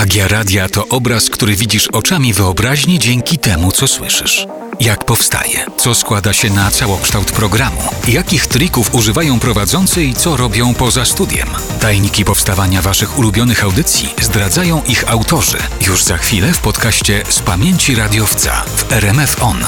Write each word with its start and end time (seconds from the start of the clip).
Magia 0.00 0.28
radia 0.28 0.68
to 0.68 0.88
obraz, 0.88 1.30
który 1.30 1.56
widzisz 1.56 1.88
oczami 1.88 2.32
wyobraźni 2.32 2.98
dzięki 2.98 3.38
temu, 3.38 3.72
co 3.72 3.88
słyszysz. 3.88 4.46
Jak 4.80 5.04
powstaje, 5.04 5.66
co 5.76 5.94
składa 5.94 6.32
się 6.32 6.50
na 6.50 6.70
całokształt 6.70 7.32
programu, 7.32 7.82
jakich 8.08 8.46
trików 8.46 8.94
używają 8.94 9.40
prowadzący 9.40 10.04
i 10.04 10.14
co 10.14 10.36
robią 10.36 10.74
poza 10.74 11.04
studiem. 11.04 11.48
Tajniki 11.80 12.24
powstawania 12.24 12.82
Waszych 12.82 13.18
ulubionych 13.18 13.64
audycji 13.64 14.14
zdradzają 14.20 14.82
ich 14.88 15.10
autorzy 15.10 15.58
już 15.86 16.04
za 16.04 16.18
chwilę 16.18 16.52
w 16.52 16.58
podcaście 16.58 17.22
Z 17.28 17.40
pamięci 17.40 17.94
radiowca 17.94 18.64
w 18.76 18.92
RMF 18.92 19.42
On. 19.42 19.64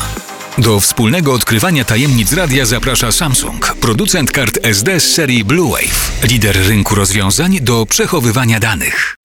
Do 0.58 0.80
wspólnego 0.80 1.32
odkrywania 1.32 1.84
tajemnic 1.84 2.32
radia 2.32 2.66
zaprasza 2.66 3.12
Samsung, 3.12 3.74
producent 3.80 4.32
kart 4.32 4.58
SD 4.62 5.00
z 5.00 5.14
serii 5.14 5.44
Blue 5.44 5.70
Wave, 5.70 6.12
lider 6.22 6.56
rynku 6.66 6.94
rozwiązań 6.94 7.58
do 7.60 7.86
przechowywania 7.86 8.60
danych. 8.60 9.21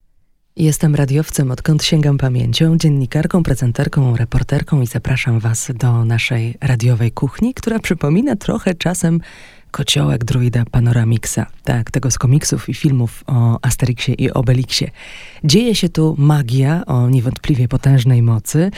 Jestem 0.58 0.94
radiowcem, 0.94 1.50
odkąd 1.50 1.84
sięgam 1.84 2.18
pamięcią, 2.18 2.78
dziennikarką, 2.78 3.42
prezenterką, 3.42 4.16
reporterką 4.16 4.80
i 4.80 4.86
zapraszam 4.86 5.40
Was 5.40 5.72
do 5.74 6.04
naszej 6.04 6.54
radiowej 6.60 7.12
kuchni, 7.12 7.54
która 7.54 7.78
przypomina 7.78 8.36
trochę 8.36 8.74
czasem 8.74 9.20
kociołek 9.70 10.24
druida 10.24 10.64
Panoramixa. 10.70 11.46
Tak, 11.64 11.90
tego 11.90 12.10
z 12.10 12.18
komiksów 12.18 12.68
i 12.68 12.74
filmów 12.74 13.24
o 13.26 13.58
Asterixie 13.62 14.14
i 14.14 14.30
Obelixie. 14.30 14.90
Dzieje 15.44 15.74
się 15.74 15.88
tu 15.88 16.14
magia 16.18 16.86
o 16.86 17.08
niewątpliwie 17.08 17.68
potężnej 17.68 18.22
mocy 18.22 18.70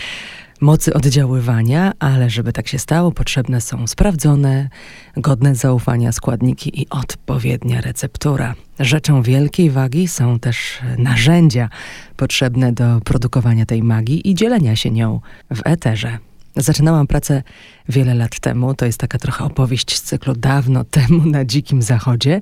mocy 0.60 0.94
oddziaływania, 0.94 1.92
ale 1.98 2.30
żeby 2.30 2.52
tak 2.52 2.68
się 2.68 2.78
stało, 2.78 3.12
potrzebne 3.12 3.60
są 3.60 3.86
sprawdzone, 3.86 4.68
godne 5.16 5.54
zaufania 5.54 6.12
składniki 6.12 6.80
i 6.82 6.88
odpowiednia 6.90 7.80
receptura. 7.80 8.54
Rzeczą 8.80 9.22
wielkiej 9.22 9.70
wagi 9.70 10.08
są 10.08 10.38
też 10.38 10.78
narzędzia 10.98 11.68
potrzebne 12.16 12.72
do 12.72 13.00
produkowania 13.04 13.66
tej 13.66 13.82
magii 13.82 14.30
i 14.30 14.34
dzielenia 14.34 14.76
się 14.76 14.90
nią 14.90 15.20
w 15.50 15.60
eterze. 15.64 16.18
Zaczynałam 16.56 17.06
pracę 17.06 17.42
wiele 17.88 18.14
lat 18.14 18.40
temu, 18.40 18.74
to 18.74 18.86
jest 18.86 18.98
taka 18.98 19.18
trochę 19.18 19.44
opowieść 19.44 19.96
z 19.96 20.02
cyklu 20.02 20.34
dawno 20.34 20.84
temu 20.84 21.26
na 21.26 21.44
Dzikim 21.44 21.82
Zachodzie. 21.82 22.40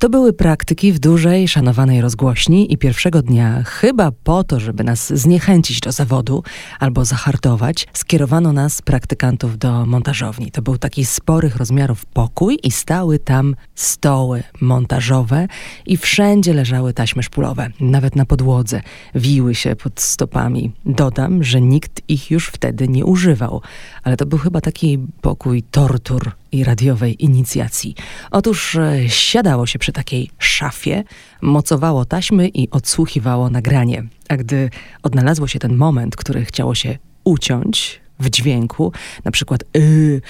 To 0.00 0.08
były 0.08 0.32
praktyki 0.32 0.92
w 0.92 0.98
dużej, 0.98 1.48
szanowanej 1.48 2.00
rozgłośni 2.00 2.72
i 2.72 2.78
pierwszego 2.78 3.22
dnia, 3.22 3.62
chyba 3.62 4.12
po 4.24 4.44
to, 4.44 4.60
żeby 4.60 4.84
nas 4.84 5.12
zniechęcić 5.14 5.80
do 5.80 5.92
zawodu 5.92 6.42
albo 6.78 7.04
zahartować, 7.04 7.86
skierowano 7.92 8.52
nas, 8.52 8.82
praktykantów, 8.82 9.58
do 9.58 9.86
montażowni. 9.86 10.50
To 10.50 10.62
był 10.62 10.78
taki 10.78 11.04
sporych 11.04 11.56
rozmiarów 11.56 12.06
pokój 12.06 12.58
i 12.62 12.70
stały 12.70 13.18
tam 13.18 13.56
stoły 13.74 14.42
montażowe 14.60 15.46
i 15.86 15.96
wszędzie 15.96 16.54
leżały 16.54 16.92
taśmy 16.92 17.22
szpulowe, 17.22 17.70
nawet 17.80 18.16
na 18.16 18.24
podłodze, 18.24 18.82
wiły 19.14 19.54
się 19.54 19.76
pod 19.76 20.00
stopami. 20.00 20.72
Dodam, 20.86 21.44
że 21.44 21.60
nikt 21.60 22.02
ich 22.08 22.30
już 22.30 22.48
wtedy 22.48 22.88
nie 22.88 23.04
używał, 23.04 23.62
ale 24.02 24.16
to 24.16 24.26
był 24.26 24.38
chyba 24.38 24.60
taki 24.60 24.98
pokój 25.20 25.62
tortur 25.62 26.39
i 26.52 26.64
radiowej 26.64 27.24
inicjacji. 27.24 27.94
Otóż 28.30 28.76
e, 28.76 29.08
siadało 29.08 29.66
się 29.66 29.78
przy 29.78 29.92
takiej 29.92 30.30
szafie, 30.38 31.04
mocowało 31.42 32.04
taśmy 32.04 32.48
i 32.48 32.70
odsłuchiwało 32.70 33.50
nagranie. 33.50 34.02
A 34.28 34.36
gdy 34.36 34.70
odnalazło 35.02 35.46
się 35.46 35.58
ten 35.58 35.76
moment, 35.76 36.16
który 36.16 36.44
chciało 36.44 36.74
się 36.74 36.98
uciąć 37.24 38.00
w 38.20 38.30
dźwięku, 38.30 38.92
na 39.24 39.30
przykład 39.30 39.64
yy, 39.74 40.20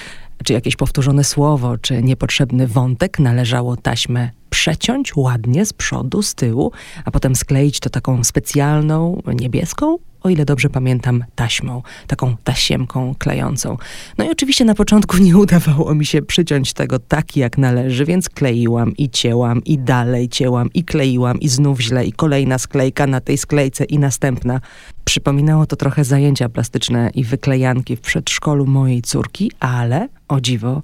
czy 0.45 0.53
jakieś 0.53 0.77
powtórzone 0.77 1.25
słowo, 1.25 1.79
czy 1.79 2.03
niepotrzebny 2.03 2.67
wątek, 2.67 3.19
należało 3.19 3.77
taśmę 3.77 4.31
przeciąć 4.51 5.17
ładnie 5.17 5.67
z 5.67 5.73
przodu, 5.73 6.23
z 6.23 6.35
tyłu, 6.35 6.73
a 7.05 7.11
potem 7.11 7.37
skleić 7.37 7.81
to 7.81 7.91
taką 7.91 8.25
specjalną, 8.25 9.23
niebieską 9.35 9.97
o 10.23 10.29
ile 10.29 10.45
dobrze 10.45 10.69
pamiętam, 10.69 11.25
taśmą, 11.35 11.83
taką 12.07 12.37
tasiemką 12.45 13.15
klejącą. 13.19 13.77
No 14.19 14.25
i 14.25 14.31
oczywiście 14.31 14.65
na 14.65 14.75
początku 14.75 15.17
nie 15.17 15.37
udawało 15.37 15.95
mi 15.95 16.07
się 16.07 16.23
przyciąć 16.23 16.73
tego 16.73 16.99
tak 16.99 17.37
jak 17.37 17.59
należy, 17.59 18.05
więc 18.05 18.29
kleiłam 18.29 18.97
i 18.97 19.11
cięłam 19.11 19.65
i 19.65 19.79
dalej 19.79 20.29
cięłam 20.29 20.71
i 20.75 20.85
kleiłam 20.85 21.41
i 21.41 21.49
znów 21.49 21.81
źle 21.81 22.07
i 22.07 22.13
kolejna 22.13 22.59
sklejka 22.59 23.07
na 23.07 23.21
tej 23.21 23.39
sklejce 23.39 23.85
i 23.85 23.99
następna. 23.99 24.61
Przypominało 25.05 25.67
to 25.67 25.77
trochę 25.77 26.05
zajęcia 26.05 26.49
plastyczne 26.49 27.11
i 27.15 27.25
wyklejanki 27.25 27.97
w 27.97 28.01
przedszkolu 28.01 28.67
mojej 28.67 29.03
córki, 29.03 29.53
ale 29.61 30.09
o 30.29 30.41
dziwo 30.41 30.83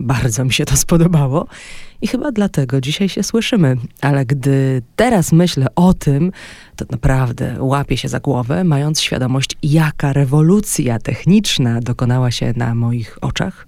bardzo 0.00 0.44
mi 0.44 0.52
się 0.52 0.64
to 0.64 0.76
spodobało 0.76 1.46
i 2.02 2.06
chyba 2.06 2.32
dlatego 2.32 2.80
dzisiaj 2.80 3.08
się 3.08 3.22
słyszymy. 3.22 3.76
Ale 4.00 4.26
gdy 4.26 4.82
teraz 4.96 5.32
myślę 5.32 5.66
o 5.76 5.94
tym, 5.94 6.32
to 6.76 6.84
naprawdę 6.90 7.56
łapię 7.58 7.96
się 7.96 8.08
za 8.08 8.20
głowę, 8.20 8.64
mając 8.64 9.00
świadomość, 9.00 9.56
jaka 9.62 10.12
rewolucja 10.12 10.98
techniczna 10.98 11.80
dokonała 11.80 12.30
się 12.30 12.52
na 12.56 12.74
moich 12.74 13.18
oczach 13.20 13.66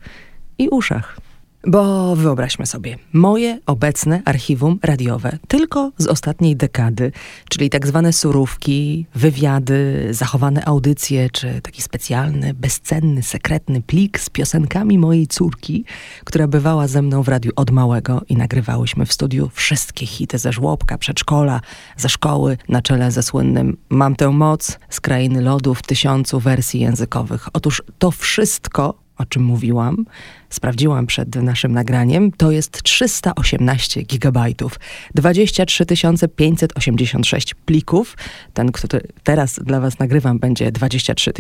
i 0.59 0.69
uszach. 0.69 1.30
Bo 1.67 2.17
wyobraźmy 2.17 2.67
sobie, 2.67 2.99
moje 3.13 3.59
obecne 3.67 4.23
archiwum 4.25 4.79
radiowe 4.83 5.39
tylko 5.49 5.93
z 5.99 6.07
ostatniej 6.07 6.57
dekady, 6.57 7.13
czyli 7.49 7.71
tak 7.71 7.87
zwane 7.87 8.13
surówki, 8.13 9.07
wywiady, 9.15 10.09
zachowane 10.11 10.65
audycje, 10.65 11.31
czy 11.31 11.61
taki 11.61 11.83
specjalny, 11.83 12.55
bezcenny, 12.55 13.23
sekretny 13.23 13.83
plik 13.83 14.21
z 14.21 14.31
piosenkami 14.31 14.99
mojej 14.99 15.27
córki, 15.27 15.85
która 16.25 16.49
bywała 16.49 16.89
ze 16.89 17.03
mną 17.03 17.23
w 17.23 17.29
radiu 17.29 17.53
od 17.57 17.71
małego 17.71 18.23
i 18.29 18.37
nagrywałyśmy 18.37 19.07
w 19.07 19.13
studiu 19.13 19.51
wszystkie 19.55 20.07
hity 20.07 20.39
ze 20.39 20.53
żłobka, 20.53 20.99
przedszkola, 20.99 21.61
ze 21.97 22.09
szkoły, 22.09 22.59
na 22.69 22.83
czele 22.83 23.11
ze 23.11 23.23
słynnym 23.23 23.77
Mam 23.91 24.17
tę 24.17 24.31
moc 24.31 24.79
z 24.91 25.01
krainy 25.01 25.41
lodu 25.41 25.75
w 25.75 25.83
tysiącu 25.83 26.41
wersji 26.41 26.81
językowych. 26.81 27.49
Otóż 27.53 27.83
to 27.99 28.11
wszystko 28.11 29.10
o 29.21 29.27
czym 29.27 29.43
mówiłam, 29.43 30.05
sprawdziłam 30.51 31.07
przed 31.07 31.35
naszym 31.35 31.73
nagraniem, 31.73 32.33
to 32.33 32.51
jest 32.51 32.83
318 32.83 34.03
gigabajtów, 34.03 34.81
23 35.15 35.87
586 36.37 37.55
plików. 37.55 38.17
Ten, 38.55 38.73
który 38.73 39.01
teraz 39.23 39.61
dla 39.65 39.81
Was 39.81 39.99
nagrywam, 39.99 40.39
będzie 40.39 40.73
23 40.73 41.33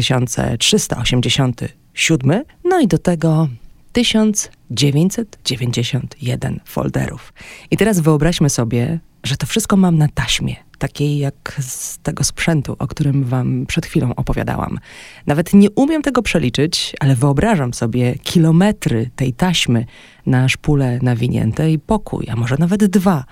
387. 0.59 2.43
No 2.65 2.81
i 2.81 2.87
do 2.87 2.99
tego 2.99 3.49
1991 3.93 6.61
folderów. 6.65 7.33
I 7.71 7.77
teraz 7.77 8.01
wyobraźmy 8.01 8.51
sobie, 8.51 8.99
że 9.25 9.37
to 9.37 9.47
wszystko 9.47 9.77
mam 9.77 9.99
na 9.99 10.09
taśmie, 10.09 10.57
takiej 10.81 11.19
jak 11.19 11.57
z 11.61 11.99
tego 11.99 12.25
sprzętu, 12.25 12.77
o 12.79 12.87
którym 12.87 13.25
wam 13.25 13.67
przed 13.67 13.87
chwilą 13.87 14.15
opowiadałam. 14.15 14.79
Nawet 15.27 15.53
nie 15.53 15.71
umiem 15.71 16.03
tego 16.03 16.23
przeliczyć, 16.23 16.95
ale 17.01 17.17
wyobrażam 17.17 17.75
sobie 17.75 18.15
kilometry 18.23 19.11
tej 19.17 19.33
taśmy 19.33 19.85
na 20.27 20.49
szpule 20.49 20.99
nawinięte 21.03 21.71
i 21.71 21.79
pokój, 21.79 22.27
a 22.31 22.37
może 22.37 22.57
nawet 22.59 22.85
dwa, 22.85 23.25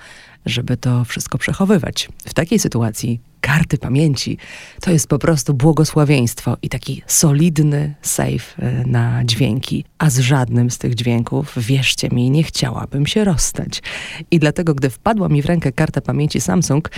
żeby 0.46 0.76
to 0.76 1.04
wszystko 1.04 1.38
przechowywać. 1.38 2.08
W 2.26 2.34
takiej 2.34 2.58
sytuacji 2.58 3.20
karty 3.40 3.78
pamięci 3.78 4.38
to 4.80 4.90
jest 4.90 5.08
po 5.08 5.18
prostu 5.18 5.54
błogosławieństwo 5.54 6.56
i 6.62 6.68
taki 6.68 7.02
solidny 7.06 7.94
safe 8.02 8.62
e, 8.62 8.84
na 8.86 9.24
dźwięki. 9.24 9.84
A 9.98 10.10
z 10.10 10.18
żadnym 10.18 10.70
z 10.70 10.78
tych 10.78 10.94
dźwięków, 10.94 11.54
wierzcie 11.56 12.08
mi, 12.08 12.30
nie 12.30 12.42
chciałabym 12.42 13.06
się 13.06 13.24
rozstać. 13.24 13.82
I 14.30 14.38
dlatego, 14.38 14.74
gdy 14.74 14.90
wpadła 14.90 15.28
mi 15.28 15.42
w 15.42 15.46
rękę 15.46 15.72
karta 15.72 16.00
pamięci 16.00 16.40
Samsung, 16.40 16.90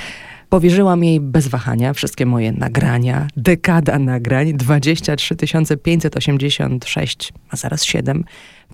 Powierzyłam 0.51 1.05
jej 1.05 1.21
bez 1.21 1.49
wahania 1.49 1.93
wszystkie 1.93 2.27
moje 2.27 2.53
nagrania, 2.53 3.29
dekada 3.37 3.99
nagrań, 3.99 4.55
23 4.55 5.37
586, 5.83 7.33
a 7.51 7.57
zaraz 7.57 7.85
7 7.85 8.25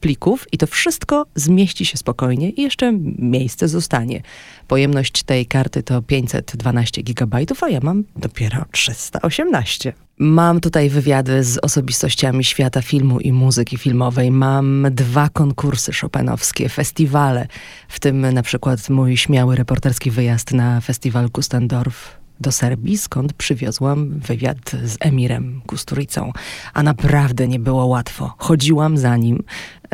plików 0.01 0.47
i 0.53 0.59
to 0.59 0.67
wszystko 0.67 1.27
zmieści 1.35 1.87
się 1.87 1.97
spokojnie 1.97 2.51
i 2.51 2.63
jeszcze 2.63 2.93
miejsce 3.19 3.69
zostanie. 3.69 4.23
Pojemność 4.69 5.23
tej 5.23 5.47
karty 5.47 5.83
to 5.83 6.03
512 6.03 7.03
GB, 7.03 7.39
a 7.63 7.69
ja 7.69 7.81
mam 7.83 8.05
dopiero 8.17 8.65
318. 8.73 9.93
Mam 10.19 10.61
tutaj 10.61 10.91
wywiady 10.91 11.45
z 11.45 11.59
osobistościami 11.59 12.45
świata 12.45 12.83
filmu 12.83 13.21
i 13.21 13.33
muzyki 13.33 13.79
filmowej. 13.79 14.31
Mam 14.31 14.87
dwa 14.91 15.29
konkursy 15.29 15.93
chopinowskie, 15.93 16.69
festiwale, 16.69 17.47
w 17.89 18.01
tym 18.01 18.35
na 18.35 18.43
przykład 18.43 18.91
mój 18.91 19.17
śmiały 19.17 19.57
reporterski 19.57 20.11
wyjazd 20.11 20.53
na 20.53 20.81
festiwal 20.81 21.31
Kustendorf 21.31 22.26
do 22.41 22.53
Serbii, 22.53 22.99
skąd 22.99 23.33
przywiozłam 23.33 24.09
wywiad 24.09 24.71
z 24.85 24.97
Emirem 25.01 25.61
Kusturicą. 25.67 26.33
A 26.75 26.83
naprawdę 26.83 27.49
nie 27.49 27.59
było 27.59 27.87
łatwo. 27.87 28.35
Chodziłam 28.39 28.99
za 28.99 29.17
nim, 29.17 29.43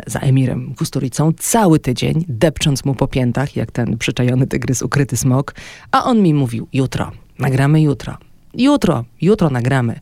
za 0.07 0.19
Emirem 0.19 0.75
Kusturicą, 0.75 1.31
cały 1.39 1.79
tydzień, 1.79 2.25
depcząc 2.27 2.85
mu 2.85 2.95
po 2.95 3.07
piętach, 3.07 3.55
jak 3.55 3.71
ten 3.71 3.97
przyczajony 3.97 4.47
tygrys 4.47 4.81
ukryty 4.81 5.17
smok, 5.17 5.55
a 5.91 6.03
on 6.03 6.21
mi 6.21 6.33
mówił, 6.33 6.67
jutro, 6.73 7.11
nagramy 7.39 7.81
jutro, 7.81 8.17
jutro, 8.53 9.05
jutro 9.21 9.49
nagramy. 9.49 9.99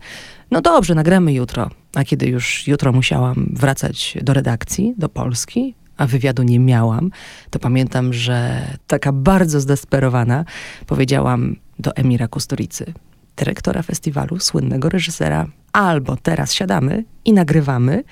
No 0.52 0.62
dobrze, 0.62 0.96
nagramy 0.96 1.34
jutro. 1.34 1.70
A 1.96 2.04
kiedy 2.04 2.28
już 2.28 2.68
jutro 2.68 2.92
musiałam 2.92 3.50
wracać 3.54 4.18
do 4.22 4.34
redakcji, 4.34 4.94
do 4.98 5.10
Polski, 5.10 5.76
a 5.98 6.08
wywiadu 6.08 6.44
nie 6.44 6.60
miałam, 6.60 7.12
to 7.50 7.60
pamiętam, 7.60 8.14
że 8.14 8.68
taka 8.88 9.12
bardzo 9.12 9.60
zdesperowana 9.60 10.46
powiedziałam 10.88 11.56
do 11.82 11.96
Emira 11.96 12.28
Kusturicy. 12.28 12.94
dyrektora 13.38 13.82
festiwalu, 13.82 14.40
słynnego 14.40 14.90
reżysera. 14.90 15.48
Albo 15.74 16.16
teraz 16.16 16.54
siadamy 16.54 17.04
i 17.26 17.34
nagrywamy, 17.34 18.04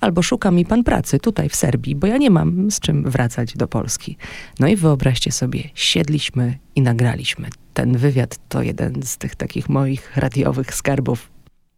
albo 0.00 0.22
szuka 0.22 0.50
mi 0.50 0.64
pan 0.64 0.84
pracy 0.84 1.18
tutaj 1.18 1.48
w 1.48 1.56
Serbii, 1.56 1.94
bo 1.94 2.06
ja 2.06 2.16
nie 2.16 2.30
mam 2.30 2.70
z 2.70 2.80
czym 2.80 3.10
wracać 3.10 3.56
do 3.56 3.68
Polski. 3.68 4.16
No 4.60 4.68
i 4.68 4.76
wyobraźcie 4.76 5.32
sobie, 5.32 5.62
siedliśmy 5.74 6.58
i 6.76 6.82
nagraliśmy. 6.82 7.48
Ten 7.74 7.96
wywiad 7.96 8.38
to 8.48 8.62
jeden 8.62 9.02
z 9.02 9.16
tych 9.16 9.34
takich 9.34 9.68
moich 9.68 10.16
radiowych 10.16 10.74
skarbów. 10.74 11.30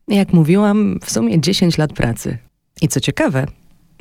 Jak 0.08 0.32
mówiłam, 0.32 0.98
w 1.02 1.10
sumie 1.10 1.40
10 1.40 1.78
lat 1.78 1.92
pracy. 1.92 2.38
I 2.82 2.88
co 2.88 3.00
ciekawe, 3.00 3.46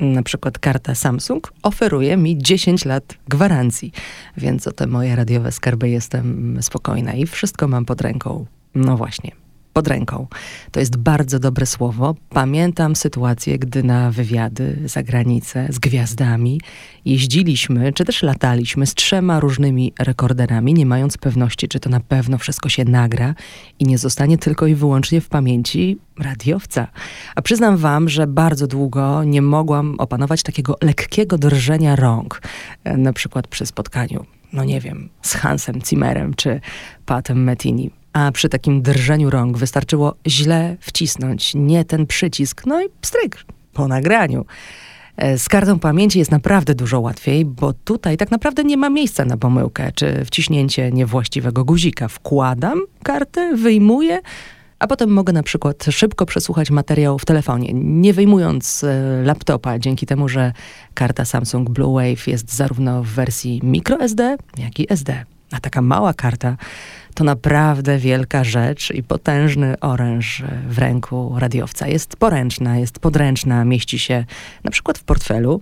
na 0.02 0.22
przykład 0.22 0.58
karta 0.58 0.94
Samsung 0.94 1.52
oferuje 1.62 2.16
mi 2.16 2.38
10 2.38 2.84
lat 2.84 3.14
gwarancji, 3.28 3.92
więc 4.36 4.66
o 4.66 4.72
te 4.72 4.86
moje 4.86 5.16
radiowe 5.16 5.52
skarby 5.52 5.90
jestem 5.90 6.58
spokojna 6.62 7.14
i 7.14 7.26
wszystko 7.26 7.68
mam 7.68 7.84
pod 7.84 8.00
ręką. 8.00 8.46
No 8.74 8.96
właśnie, 8.96 9.30
pod 9.72 9.88
ręką. 9.88 10.26
To 10.70 10.80
jest 10.80 10.96
bardzo 10.96 11.38
dobre 11.38 11.66
słowo. 11.66 12.14
Pamiętam 12.28 12.96
sytuację, 12.96 13.58
gdy 13.58 13.82
na 13.82 14.10
wywiady 14.10 14.78
za 14.84 15.02
granicę 15.02 15.66
z 15.70 15.78
gwiazdami 15.78 16.60
jeździliśmy, 17.04 17.92
czy 17.92 18.04
też 18.04 18.22
lataliśmy 18.22 18.86
z 18.86 18.94
trzema 18.94 19.40
różnymi 19.40 19.92
rekorderami, 19.98 20.74
nie 20.74 20.86
mając 20.86 21.18
pewności, 21.18 21.68
czy 21.68 21.80
to 21.80 21.90
na 21.90 22.00
pewno 22.00 22.38
wszystko 22.38 22.68
się 22.68 22.84
nagra 22.84 23.34
i 23.78 23.84
nie 23.84 23.98
zostanie 23.98 24.38
tylko 24.38 24.66
i 24.66 24.74
wyłącznie 24.74 25.20
w 25.20 25.28
pamięci 25.28 25.98
radiowca. 26.18 26.86
A 27.34 27.42
przyznam 27.42 27.76
wam, 27.76 28.08
że 28.08 28.26
bardzo 28.26 28.66
długo 28.66 29.24
nie 29.24 29.42
mogłam 29.42 29.94
opanować 29.98 30.42
takiego 30.42 30.76
lekkiego 30.82 31.38
drżenia 31.38 31.96
rąk, 31.96 32.42
e, 32.84 32.96
na 32.96 33.12
przykład 33.12 33.46
przy 33.46 33.66
spotkaniu, 33.66 34.24
no 34.52 34.64
nie 34.64 34.80
wiem, 34.80 35.08
z 35.22 35.34
Hansem 35.34 35.80
Zimmerem 35.86 36.34
czy 36.34 36.60
Patem 37.06 37.44
Metini 37.44 38.01
a 38.12 38.32
przy 38.32 38.48
takim 38.48 38.82
drżeniu 38.82 39.30
rąk 39.30 39.58
wystarczyło 39.58 40.14
źle 40.26 40.76
wcisnąć 40.80 41.52
nie 41.54 41.84
ten 41.84 42.06
przycisk, 42.06 42.62
no 42.66 42.82
i 42.82 42.88
pstryk 43.00 43.44
po 43.72 43.88
nagraniu. 43.88 44.44
E, 45.16 45.38
z 45.38 45.48
kartą 45.48 45.78
pamięci 45.78 46.18
jest 46.18 46.30
naprawdę 46.30 46.74
dużo 46.74 47.00
łatwiej, 47.00 47.44
bo 47.44 47.72
tutaj 47.72 48.16
tak 48.16 48.30
naprawdę 48.30 48.64
nie 48.64 48.76
ma 48.76 48.90
miejsca 48.90 49.24
na 49.24 49.36
pomyłkę 49.36 49.92
czy 49.94 50.24
wciśnięcie 50.24 50.92
niewłaściwego 50.92 51.64
guzika. 51.64 52.08
Wkładam 52.08 52.80
kartę, 53.02 53.56
wyjmuję, 53.56 54.20
a 54.78 54.86
potem 54.86 55.10
mogę 55.10 55.32
na 55.32 55.42
przykład 55.42 55.84
szybko 55.90 56.26
przesłuchać 56.26 56.70
materiał 56.70 57.18
w 57.18 57.24
telefonie, 57.24 57.70
nie 57.74 58.12
wyjmując 58.12 58.84
e, 58.84 59.22
laptopa, 59.24 59.78
dzięki 59.78 60.06
temu, 60.06 60.28
że 60.28 60.52
karta 60.94 61.24
Samsung 61.24 61.70
Blue 61.70 61.94
Wave 61.94 62.26
jest 62.26 62.54
zarówno 62.54 63.02
w 63.02 63.06
wersji 63.06 63.60
microSD, 63.62 64.36
jak 64.58 64.80
i 64.80 64.92
SD. 64.92 65.24
A 65.52 65.60
taka 65.60 65.82
mała 65.82 66.14
karta 66.14 66.56
to 67.14 67.24
naprawdę 67.24 67.98
wielka 67.98 68.44
rzecz 68.44 68.90
i 68.90 69.02
potężny 69.02 69.80
oręż 69.80 70.42
w 70.68 70.78
ręku 70.78 71.34
radiowca. 71.38 71.88
Jest 71.88 72.16
poręczna, 72.16 72.78
jest 72.78 72.98
podręczna, 72.98 73.64
mieści 73.64 73.98
się 73.98 74.24
na 74.64 74.70
przykład 74.70 74.98
w 74.98 75.04
portfelu 75.04 75.60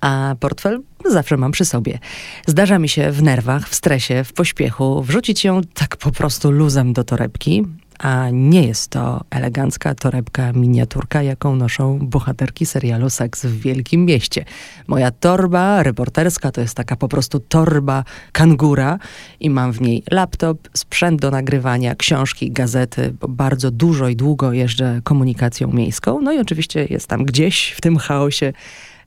a 0.00 0.34
portfel 0.40 0.80
zawsze 1.04 1.36
mam 1.36 1.52
przy 1.52 1.64
sobie. 1.64 1.98
Zdarza 2.46 2.78
mi 2.78 2.88
się 2.88 3.10
w 3.10 3.22
nerwach, 3.22 3.68
w 3.68 3.74
stresie, 3.74 4.24
w 4.24 4.32
pośpiechu 4.32 5.02
wrzucić 5.02 5.44
ją 5.44 5.60
tak 5.74 5.96
po 5.96 6.12
prostu 6.12 6.50
luzem 6.50 6.92
do 6.92 7.04
torebki, 7.04 7.66
a 8.00 8.30
nie 8.32 8.66
jest 8.66 8.90
to 8.90 9.24
elegancka 9.30 9.94
torebka 9.94 10.52
miniaturka, 10.52 11.22
jaką 11.22 11.56
noszą 11.56 11.98
bohaterki 12.02 12.66
serialu 12.66 13.10
Seks 13.10 13.44
w 13.44 13.60
Wielkim 13.60 14.04
Mieście. 14.04 14.44
Moja 14.86 15.10
torba 15.10 15.82
reporterska 15.82 16.52
to 16.52 16.60
jest 16.60 16.74
taka 16.74 16.96
po 16.96 17.08
prostu 17.08 17.40
torba 17.40 18.04
kangura 18.32 18.98
i 19.40 19.50
mam 19.50 19.72
w 19.72 19.80
niej 19.80 20.02
laptop, 20.10 20.68
sprzęt 20.74 21.20
do 21.20 21.30
nagrywania, 21.30 21.94
książki, 21.94 22.50
gazety, 22.50 23.14
bo 23.20 23.28
bardzo 23.28 23.70
dużo 23.70 24.08
i 24.08 24.16
długo 24.16 24.52
jeżdżę 24.52 25.00
komunikacją 25.04 25.72
miejską. 25.72 26.20
No 26.20 26.32
i 26.32 26.38
oczywiście 26.38 26.86
jest 26.90 27.06
tam 27.06 27.24
gdzieś 27.24 27.70
w 27.70 27.80
tym 27.80 27.96
chaosie 27.96 28.52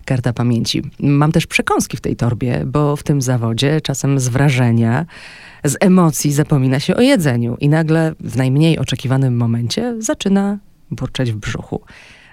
karta 0.05 0.33
pamięci. 0.33 0.81
Mam 0.99 1.31
też 1.31 1.47
przekąski 1.47 1.97
w 1.97 2.01
tej 2.01 2.15
torbie, 2.15 2.63
bo 2.65 2.95
w 2.95 3.03
tym 3.03 3.21
zawodzie 3.21 3.81
czasem 3.81 4.19
z 4.19 4.27
wrażenia, 4.27 5.05
z 5.63 5.77
emocji 5.79 6.31
zapomina 6.33 6.79
się 6.79 6.95
o 6.95 7.01
jedzeniu 7.01 7.57
i 7.59 7.69
nagle 7.69 8.15
w 8.19 8.37
najmniej 8.37 8.79
oczekiwanym 8.79 9.37
momencie 9.37 9.95
zaczyna 9.99 10.57
burczeć 10.91 11.31
w 11.31 11.35
brzuchu. 11.35 11.81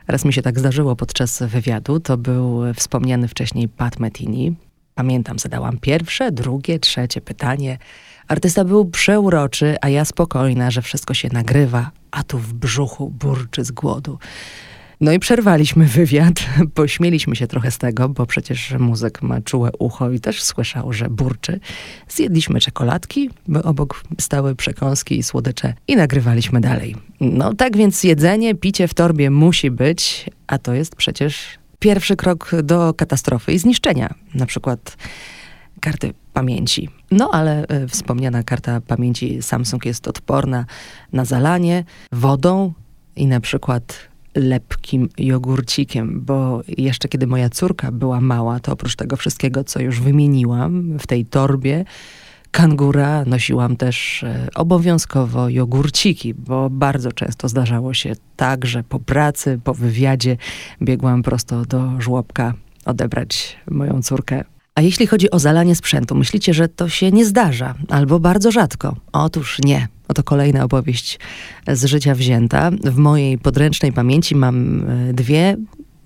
Raz 0.08 0.24
mi 0.24 0.32
się 0.32 0.42
tak 0.42 0.58
zdarzyło 0.58 0.96
podczas 0.96 1.42
wywiadu, 1.42 2.00
to 2.00 2.16
był 2.16 2.60
wspomniany 2.76 3.28
wcześniej 3.28 3.68
Pat 3.68 3.98
Metini. 3.98 4.56
Pamiętam, 4.94 5.38
zadałam 5.38 5.78
pierwsze, 5.78 6.32
drugie, 6.32 6.78
trzecie 6.78 7.20
pytanie. 7.20 7.78
Artysta 8.28 8.64
był 8.64 8.90
przeuroczy, 8.90 9.76
a 9.80 9.88
ja 9.88 10.04
spokojna, 10.04 10.70
że 10.70 10.82
wszystko 10.82 11.14
się 11.14 11.28
nagrywa, 11.32 11.90
a 12.10 12.22
tu 12.22 12.38
w 12.38 12.54
brzuchu 12.54 13.10
burczy 13.10 13.64
z 13.64 13.70
głodu. 13.70 14.18
No 15.00 15.12
i 15.12 15.18
przerwaliśmy 15.18 15.86
wywiad, 15.86 16.34
pośmieliśmy 16.74 17.36
się 17.36 17.46
trochę 17.46 17.70
z 17.70 17.78
tego, 17.78 18.08
bo 18.08 18.26
przecież 18.26 18.74
muzyk 18.78 19.22
ma 19.22 19.40
czułe 19.40 19.70
ucho 19.78 20.10
i 20.10 20.20
też 20.20 20.42
słyszał, 20.42 20.92
że 20.92 21.10
burczy. 21.10 21.60
Zjedliśmy 22.08 22.60
czekoladki, 22.60 23.30
bo 23.48 23.62
obok 23.62 24.04
stały 24.18 24.56
przekąski 24.56 25.18
i 25.18 25.22
słodycze 25.22 25.74
i 25.88 25.96
nagrywaliśmy 25.96 26.60
dalej. 26.60 26.96
No 27.20 27.54
tak 27.54 27.76
więc 27.76 28.04
jedzenie, 28.04 28.54
picie 28.54 28.88
w 28.88 28.94
torbie 28.94 29.30
musi 29.30 29.70
być, 29.70 30.30
a 30.46 30.58
to 30.58 30.74
jest 30.74 30.96
przecież 30.96 31.58
pierwszy 31.78 32.16
krok 32.16 32.50
do 32.62 32.94
katastrofy 32.94 33.52
i 33.52 33.58
zniszczenia. 33.58 34.14
Na 34.34 34.46
przykład 34.46 34.96
karty 35.80 36.14
pamięci. 36.32 36.88
No 37.10 37.30
ale 37.32 37.64
y, 37.64 37.88
wspomniana 37.88 38.42
karta 38.42 38.80
pamięci 38.80 39.42
Samsung 39.42 39.86
jest 39.86 40.08
odporna 40.08 40.64
na 41.12 41.24
zalanie 41.24 41.84
wodą 42.12 42.72
i 43.16 43.26
na 43.26 43.40
przykład 43.40 44.09
lepkim 44.34 45.08
jogurcikiem, 45.18 46.20
bo 46.20 46.62
jeszcze 46.68 47.08
kiedy 47.08 47.26
moja 47.26 47.50
córka 47.50 47.92
była 47.92 48.20
mała, 48.20 48.60
to 48.60 48.72
oprócz 48.72 48.96
tego 48.96 49.16
wszystkiego, 49.16 49.64
co 49.64 49.80
już 49.80 50.00
wymieniłam 50.00 50.98
w 50.98 51.06
tej 51.06 51.26
torbie, 51.26 51.84
kangura 52.50 53.24
nosiłam 53.24 53.76
też 53.76 54.22
e, 54.22 54.48
obowiązkowo 54.54 55.48
jogurciki, 55.48 56.34
bo 56.34 56.70
bardzo 56.70 57.12
często 57.12 57.48
zdarzało 57.48 57.94
się 57.94 58.12
tak, 58.36 58.66
że 58.66 58.82
po 58.82 59.00
pracy, 59.00 59.60
po 59.64 59.74
wywiadzie 59.74 60.36
biegłam 60.82 61.22
prosto 61.22 61.64
do 61.64 62.00
żłobka 62.00 62.54
odebrać 62.84 63.56
moją 63.70 64.02
córkę 64.02 64.44
a 64.74 64.82
jeśli 64.82 65.06
chodzi 65.06 65.30
o 65.30 65.38
zalanie 65.38 65.74
sprzętu, 65.74 66.14
myślicie, 66.14 66.54
że 66.54 66.68
to 66.68 66.88
się 66.88 67.12
nie 67.12 67.24
zdarza 67.24 67.74
albo 67.88 68.20
bardzo 68.20 68.50
rzadko? 68.50 68.96
Otóż 69.12 69.58
nie. 69.64 69.88
Oto 70.10 70.22
kolejna 70.22 70.64
opowieść 70.64 71.18
z 71.68 71.84
życia 71.84 72.14
wzięta. 72.14 72.70
W 72.70 72.96
mojej 72.96 73.38
podręcznej 73.38 73.92
pamięci 73.92 74.36
mam 74.36 74.84
e, 74.90 75.12
dwie 75.12 75.56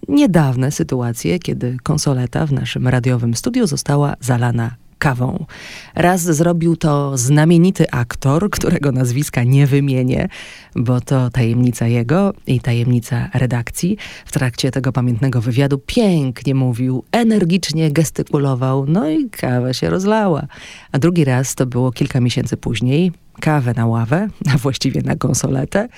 niedawne 0.08 0.70
sytuacje, 0.70 1.38
kiedy 1.38 1.76
konsoleta 1.82 2.46
w 2.46 2.52
naszym 2.52 2.88
radiowym 2.88 3.34
studiu 3.34 3.66
została 3.66 4.14
zalana 4.20 4.74
kawą. 4.98 5.46
Raz 5.94 6.20
zrobił 6.20 6.76
to 6.76 7.18
znamienity 7.18 7.90
aktor, 7.90 8.50
którego 8.50 8.92
nazwiska 8.92 9.44
nie 9.44 9.66
wymienię, 9.66 10.28
bo 10.76 11.00
to 11.00 11.30
tajemnica 11.30 11.86
jego 11.86 12.32
i 12.46 12.60
tajemnica 12.60 13.28
redakcji. 13.34 13.96
W 14.26 14.32
trakcie 14.32 14.70
tego 14.70 14.92
pamiętnego 14.92 15.40
wywiadu 15.40 15.78
pięknie 15.86 16.54
mówił, 16.54 17.04
energicznie 17.12 17.92
gestykulował, 17.92 18.86
no 18.88 19.10
i 19.10 19.30
kawa 19.30 19.72
się 19.72 19.90
rozlała. 19.90 20.46
A 20.92 20.98
drugi 20.98 21.24
raz 21.24 21.54
to 21.54 21.66
było 21.66 21.92
kilka 21.92 22.20
miesięcy 22.20 22.56
później. 22.56 23.23
Kawę 23.40 23.72
na 23.76 23.86
ławę, 23.86 24.28
a 24.54 24.58
właściwie 24.58 25.02
na 25.02 25.16
konsoletę, 25.16 25.88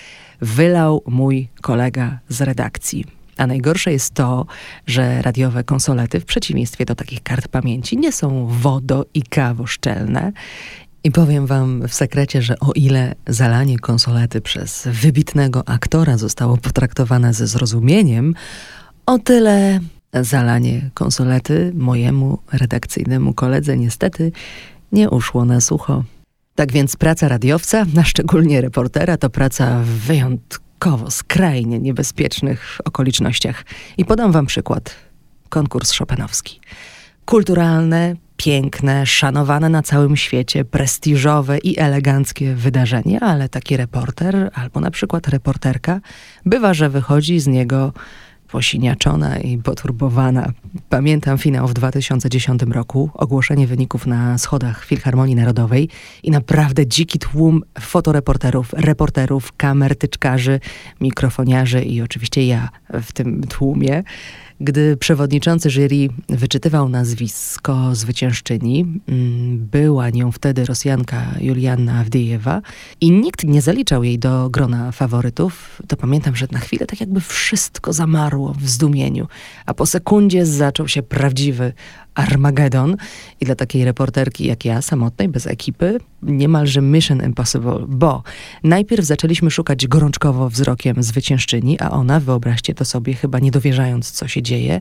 wylał 0.41 1.03
mój 1.07 1.49
kolega 1.61 2.19
z 2.29 2.41
redakcji. 2.41 3.05
A 3.37 3.47
najgorsze 3.47 3.93
jest 3.93 4.15
to, 4.15 4.47
że 4.87 5.23
radiowe 5.23 5.65
konsolety, 5.65 6.21
w 6.21 6.25
przeciwieństwie 6.25 6.85
do 6.85 6.95
takich 6.95 7.23
kart 7.23 7.49
pamięci, 7.49 7.97
nie 7.97 8.13
są 8.13 8.47
wodo 8.47 9.05
i 9.15 9.23
kawoszczelne. 9.23 10.33
I 11.05 11.11
powiem 11.11 11.47
wam 11.47 11.89
w 11.89 11.95
sekrecie, 11.95 12.43
że 12.43 12.59
o 12.61 12.73
ile 12.73 13.15
zalanie 13.27 13.79
konsolety 13.79 14.41
przez 14.41 14.89
wybitnego 14.93 15.69
aktora 15.69 16.19
zostało 16.19 16.57
potraktowane 16.57 17.35
ze 17.35 17.47
zrozumieniem, 17.47 18.35
o 19.07 19.19
tyle 19.19 19.81
zalanie 20.13 20.91
konsolety 20.95 21.73
mojemu 21.75 22.39
redakcyjnemu 22.53 23.35
koledze 23.35 23.77
niestety 23.77 24.33
nie 24.93 25.11
uszło 25.11 25.45
na 25.45 25.61
sucho. 25.61 26.05
Tak 26.57 26.73
więc 26.73 26.97
praca 26.97 27.29
radiowca, 27.29 27.87
a 28.01 28.05
szczególnie 28.05 28.61
reportera, 28.61 29.17
to 29.17 29.31
praca 29.31 29.81
wyjątkowo 29.85 31.11
skrajnie 31.11 31.79
niebezpiecznych 31.79 32.79
okolicznościach. 32.85 33.65
I 33.99 34.05
podam 34.05 34.33
wam 34.33 34.47
przykład. 34.47 34.95
Konkurs 35.49 35.93
szopenowski. 35.93 36.61
Kulturalne, 37.25 38.15
piękne, 38.37 39.07
szanowane 39.07 39.69
na 39.69 39.83
całym 39.83 40.17
świecie, 40.17 40.65
prestiżowe 40.65 41.59
i 41.59 41.79
eleganckie 41.79 42.55
wydarzenie, 42.55 43.21
ale 43.21 43.49
taki 43.49 43.77
reporter 43.77 44.51
albo 44.55 44.81
na 44.81 44.91
przykład 44.91 45.29
reporterka 45.29 46.01
bywa, 46.47 46.75
że 46.75 46.89
wychodzi 46.89 47.41
z 47.41 47.47
niego 47.47 47.93
posiniaczona 48.49 49.39
i 49.39 49.59
poturbowana. 49.59 50.53
Pamiętam 50.89 51.39
finał 51.39 51.69
w 51.69 51.75
2010 51.75 52.63
roku, 52.63 53.11
ogłoszenie 53.15 53.67
wyników 53.67 54.07
na 54.07 54.39
schodach 54.39 54.85
Filharmonii 54.85 55.35
Narodowej 55.35 55.89
i 56.23 56.31
naprawdę 56.31 56.87
dziki 56.87 57.19
tłum 57.19 57.63
fotoreporterów, 57.81 58.73
reporterów, 58.73 59.53
kamertyczkarzy, 59.57 60.61
mikrofoniarzy 61.01 61.83
i 61.83 62.03
oczywiście 62.03 62.47
ja 62.47 62.69
w 63.03 63.13
tym 63.13 63.43
tłumie. 63.43 64.03
Gdy 64.61 64.97
przewodniczący 64.97 65.71
jury 65.71 66.09
wyczytywał 66.29 66.89
nazwisko 66.89 67.95
zwyciężczyni, 67.95 69.01
mm, 69.09 69.69
była 69.73 70.11
nią 70.11 70.33
wtedy 70.33 70.65
Rosjanka 70.65 71.25
Julianna 71.41 72.01
Awdiejewa 72.01 72.63
i 73.01 73.11
nikt 73.11 73.45
nie 73.45 73.63
zaliczał 73.63 74.05
jej 74.05 74.19
do 74.19 74.51
grona 74.51 74.93
faworytów, 74.93 75.83
to 75.89 75.97
pamiętam, 75.97 76.37
że 76.37 76.47
na 76.51 76.59
chwilę 76.59 76.87
tak 76.87 77.01
jakby 77.01 77.21
wszystko 77.21 77.93
zamarło 77.93 78.55
w 78.55 78.69
zdumieniu, 78.69 79.27
a 79.67 79.75
po 79.75 79.87
sekundzie 79.87 80.47
zaczął 80.47 80.89
się 80.89 81.03
prawdziwy 81.03 81.73
Armagedon 82.17 82.97
i 83.41 83.45
dla 83.45 83.55
takiej 83.55 83.85
reporterki 83.85 84.47
jak 84.47 84.65
ja, 84.65 84.83
samotnej, 84.83 85.29
bez 85.29 85.47
ekipy, 85.47 85.99
niemalże 86.23 86.83
Mission 86.83 87.23
Impossible, 87.25 87.85
bo 87.89 88.23
najpierw 88.65 89.05
zaczęliśmy 89.05 89.51
szukać 89.51 89.87
gorączkowo 89.87 90.51
wzrokiem 90.51 91.03
zwyciężczyni, 91.03 91.81
a 91.81 91.91
ona, 91.91 92.21
wyobraźcie 92.21 92.75
to 92.75 92.85
sobie, 92.85 93.15
chyba 93.15 93.39
nie 93.39 93.51
dowierzając, 93.51 94.11
co 94.11 94.29
się 94.29 94.43
dzieje, 94.43 94.81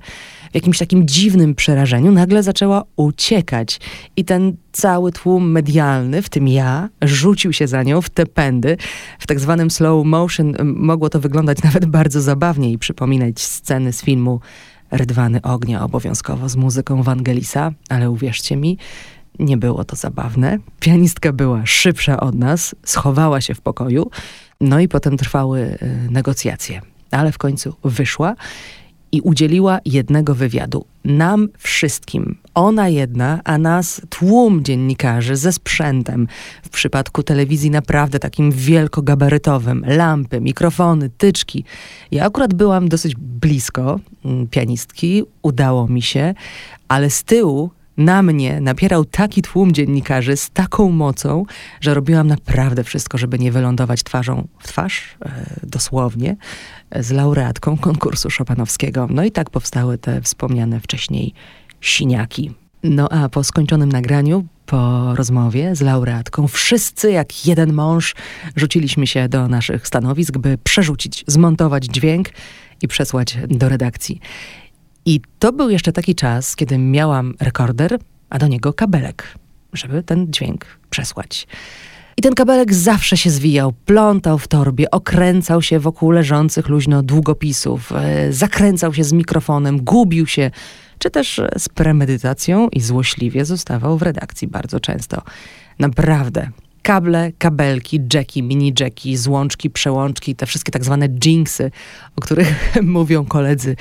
w 0.51 0.55
jakimś 0.55 0.77
takim 0.77 1.07
dziwnym 1.07 1.55
przerażeniu 1.55 2.11
nagle 2.11 2.43
zaczęła 2.43 2.83
uciekać 2.95 3.79
i 4.15 4.25
ten 4.25 4.55
cały 4.71 5.11
tłum 5.11 5.51
medialny, 5.51 6.21
w 6.21 6.29
tym 6.29 6.47
ja, 6.47 6.89
rzucił 7.01 7.53
się 7.53 7.67
za 7.67 7.83
nią 7.83 8.01
w 8.01 8.09
te 8.09 8.25
pędy. 8.25 8.77
W 9.19 9.27
tak 9.27 9.39
zwanym 9.39 9.71
slow 9.71 10.05
motion 10.05 10.53
mogło 10.63 11.09
to 11.09 11.19
wyglądać 11.19 11.63
nawet 11.63 11.85
bardzo 11.85 12.21
zabawnie 12.21 12.71
i 12.71 12.77
przypominać 12.77 13.41
sceny 13.41 13.93
z 13.93 14.01
filmu 14.01 14.39
Rydwany 14.91 15.41
ognia 15.41 15.83
obowiązkowo 15.83 16.49
z 16.49 16.55
muzyką 16.55 17.03
Wangelisa, 17.03 17.71
ale 17.89 18.09
uwierzcie 18.09 18.55
mi, 18.55 18.77
nie 19.39 19.57
było 19.57 19.83
to 19.83 19.95
zabawne. 19.95 20.57
Pianistka 20.79 21.33
była 21.33 21.65
szybsza 21.65 22.19
od 22.19 22.35
nas, 22.35 22.75
schowała 22.83 23.41
się 23.41 23.55
w 23.55 23.61
pokoju, 23.61 24.09
no 24.61 24.79
i 24.79 24.87
potem 24.87 25.17
trwały 25.17 25.59
y, 25.59 26.11
negocjacje. 26.11 26.81
Ale 27.11 27.31
w 27.31 27.37
końcu 27.37 27.75
wyszła 27.83 28.35
i 29.15 29.21
udzieliła 29.21 29.79
jednego 29.85 30.35
wywiadu. 30.35 30.85
Nam 31.05 31.49
wszystkim. 31.57 32.37
Ona 32.53 32.89
jedna, 32.89 33.41
a 33.43 33.57
nas 33.57 34.01
tłum 34.09 34.63
dziennikarzy 34.63 35.35
ze 35.35 35.51
sprzętem. 35.51 36.27
W 36.63 36.69
przypadku 36.69 37.23
telewizji 37.23 37.69
naprawdę 37.69 38.19
takim 38.19 38.51
wielkogabarytowym. 38.51 39.85
Lampy, 39.87 40.41
mikrofony, 40.41 41.09
tyczki. 41.09 41.63
Ja 42.11 42.25
akurat 42.25 42.53
byłam 42.53 42.89
dosyć 42.89 43.15
blisko 43.15 43.99
mm, 44.25 44.47
pianistki. 44.47 45.23
Udało 45.41 45.87
mi 45.87 46.01
się, 46.01 46.33
ale 46.87 47.09
z 47.09 47.23
tyłu 47.23 47.69
na 47.97 48.23
mnie 48.23 48.61
napierał 48.61 49.05
taki 49.05 49.41
tłum 49.41 49.71
dziennikarzy 49.71 50.37
z 50.37 50.49
taką 50.49 50.91
mocą, 50.91 51.45
że 51.81 51.93
robiłam 51.93 52.27
naprawdę 52.27 52.83
wszystko, 52.83 53.17
żeby 53.17 53.39
nie 53.39 53.51
wylądować 53.51 54.03
twarzą 54.03 54.47
w 54.59 54.67
twarz, 54.67 55.17
e, 55.25 55.59
dosłownie, 55.63 56.35
z 56.95 57.11
laureatką 57.11 57.77
konkursu 57.77 58.29
szopanowskiego. 58.29 59.07
No 59.09 59.23
i 59.23 59.31
tak 59.31 59.49
powstały 59.49 59.97
te 59.97 60.21
wspomniane 60.21 60.79
wcześniej 60.79 61.33
siniaki. 61.81 62.51
No 62.83 63.09
a 63.11 63.29
po 63.29 63.43
skończonym 63.43 63.91
nagraniu, 63.91 64.45
po 64.65 65.15
rozmowie 65.15 65.75
z 65.75 65.81
laureatką, 65.81 66.47
wszyscy 66.47 67.11
jak 67.11 67.45
jeden 67.45 67.73
mąż 67.73 68.15
rzuciliśmy 68.55 69.07
się 69.07 69.29
do 69.29 69.47
naszych 69.47 69.87
stanowisk, 69.87 70.37
by 70.37 70.57
przerzucić, 70.63 71.23
zmontować 71.27 71.85
dźwięk 71.85 72.29
i 72.81 72.87
przesłać 72.87 73.37
do 73.47 73.69
redakcji. 73.69 74.19
I 75.05 75.21
to 75.39 75.53
był 75.53 75.69
jeszcze 75.69 75.91
taki 75.91 76.15
czas, 76.15 76.55
kiedy 76.55 76.77
miałam 76.77 77.33
rekorder, 77.39 77.99
a 78.29 78.39
do 78.39 78.47
niego 78.47 78.73
kabelek, 78.73 79.37
żeby 79.73 80.03
ten 80.03 80.33
dźwięk 80.33 80.65
przesłać. 80.89 81.47
I 82.17 82.21
ten 82.21 82.33
kabelek 82.33 82.73
zawsze 82.73 83.17
się 83.17 83.29
zwijał, 83.29 83.73
plątał 83.85 84.37
w 84.37 84.47
torbie, 84.47 84.91
okręcał 84.91 85.61
się 85.61 85.79
wokół 85.79 86.11
leżących 86.11 86.69
luźno 86.69 87.03
długopisów, 87.03 87.91
e, 87.91 88.33
zakręcał 88.33 88.93
się 88.93 89.03
z 89.03 89.13
mikrofonem, 89.13 89.81
gubił 89.81 90.27
się, 90.27 90.51
czy 90.99 91.09
też 91.09 91.41
z 91.57 91.69
premedytacją 91.69 92.69
i 92.69 92.81
złośliwie 92.81 93.45
zostawał 93.45 93.97
w 93.97 94.01
redakcji 94.01 94.47
bardzo 94.47 94.79
często. 94.79 95.21
Naprawdę, 95.79 96.49
kable, 96.85 97.31
kabelki, 97.37 97.99
jacki, 98.13 98.43
mini 98.43 98.73
jacki, 98.79 99.17
złączki, 99.17 99.69
przełączki, 99.69 100.35
te 100.35 100.45
wszystkie 100.45 100.71
tak 100.71 100.83
zwane 100.83 101.09
jinxy, 101.09 101.71
o 102.15 102.21
których 102.21 102.75
mówią 102.97 103.25
koledzy 103.25 103.75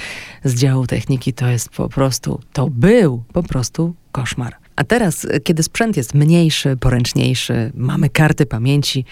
z 0.45 0.55
działu 0.55 0.87
techniki, 0.87 1.33
to 1.33 1.49
jest 1.49 1.69
po 1.69 1.89
prostu, 1.89 2.41
to 2.53 2.69
był 2.71 3.25
po 3.33 3.43
prostu 3.43 3.95
koszmar. 4.13 4.57
A 4.77 4.85
teraz, 4.85 5.27
kiedy 5.45 5.63
sprzęt 5.63 5.97
jest 5.97 6.15
mniejszy, 6.15 6.77
poręczniejszy, 6.77 7.73
mamy 7.75 8.09
karty 8.09 8.47
pamięci, 8.47 9.05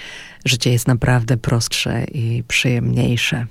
życie 0.45 0.73
jest 0.73 0.89
naprawdę 0.89 1.37
prostsze 1.37 2.05
i 2.05 2.43
przyjemniejsze. 2.49 3.47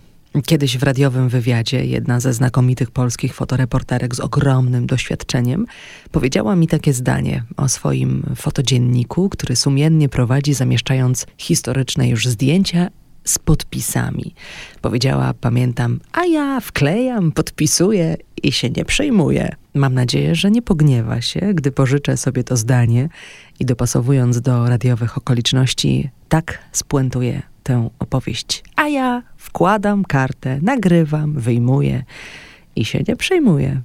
Kiedyś 0.46 0.78
w 0.78 0.84
radiowym 0.84 1.30
wywiadzie 1.30 1.86
jedna 1.86 2.20
ze 2.20 2.34
znakomitych 2.34 2.92
polskich 2.92 3.34
fotoreporterek 3.34 4.16
z 4.16 4.20
ogromnym 4.20 4.88
doświadczeniem 4.88 5.66
powiedziała 6.12 6.56
mi 6.56 6.68
takie 6.68 6.94
zdanie 6.94 7.44
o 7.58 7.70
swoim 7.70 8.24
fotodzienniku, 8.36 9.30
który 9.30 9.56
sumiennie 9.56 10.10
prowadzi, 10.10 10.54
zamieszczając 10.54 11.26
historyczne 11.38 12.10
już 12.10 12.28
zdjęcia 12.28 12.90
z 13.24 13.40
podpisami. 13.40 14.36
Powiedziała, 14.82 15.34
pamiętam, 15.34 16.00
a 16.12 16.26
ja 16.26 16.60
wklejam, 16.60 17.32
podpisuję 17.32 18.18
i 18.44 18.52
się 18.52 18.70
nie 18.70 18.86
przejmuję. 18.86 19.56
Mam 19.74 19.94
nadzieję, 19.94 20.36
że 20.36 20.52
nie 20.52 20.62
pogniewa 20.62 21.22
się, 21.22 21.40
gdy 21.54 21.72
pożyczę 21.72 22.18
sobie 22.18 22.44
to 22.44 22.58
zdanie 22.58 23.10
i 23.60 23.66
dopasowując 23.66 24.42
do 24.42 24.70
radiowych 24.70 25.18
okoliczności, 25.18 26.10
tak 26.30 26.60
spuentuję 26.72 27.51
tę 27.64 27.90
opowieść. 28.00 28.64
A 28.76 28.88
ja 28.88 29.24
wkładam 29.38 30.06
kartę, 30.06 30.60
nagrywam, 30.62 31.34
wyjmuję 31.34 32.04
i 32.76 32.86
się 32.86 33.00
nie 33.08 33.16
przejmuję. 33.16 33.82